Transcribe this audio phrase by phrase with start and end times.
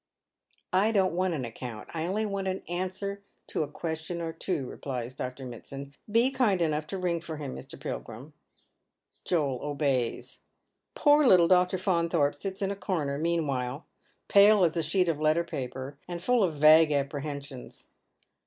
[0.73, 1.87] "I don't want an account.
[1.93, 5.45] I only want an answer to a ques tion or two," replies Dr.
[5.45, 7.79] IMitsand." Be kind enough to ring for him, Mr.
[7.79, 8.33] Pilgrim."
[9.25, 10.39] Joel obeys.
[10.95, 11.77] Poor little Dr.
[11.77, 13.85] Faunthorpe sits in a comer mean while,
[14.27, 17.89] pale as a sheet of letter p ^per, and full of vague appre hensions.